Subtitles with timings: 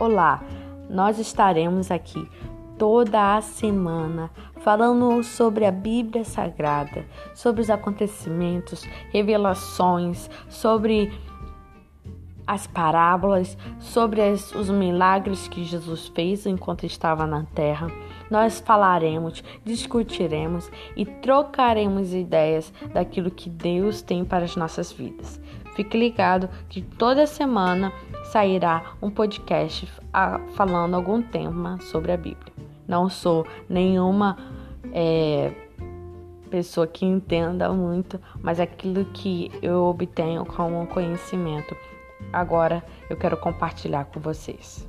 [0.00, 0.42] Olá,
[0.88, 2.26] nós estaremos aqui
[2.78, 4.30] toda a semana
[4.62, 7.04] falando sobre a Bíblia Sagrada,
[7.34, 8.82] sobre os acontecimentos,
[9.12, 11.12] revelações, sobre
[12.46, 17.88] as parábolas, sobre as, os milagres que Jesus fez enquanto estava na terra.
[18.30, 25.38] Nós falaremos, discutiremos e trocaremos ideias daquilo que Deus tem para as nossas vidas.
[25.74, 27.92] Fique ligado que toda semana
[28.30, 29.88] sairá um podcast
[30.54, 32.52] falando algum tema sobre a Bíblia.
[32.86, 34.36] Não sou nenhuma
[34.92, 35.52] é,
[36.50, 41.76] pessoa que entenda muito, mas aquilo que eu obtenho como conhecimento
[42.32, 44.86] agora eu quero compartilhar com vocês.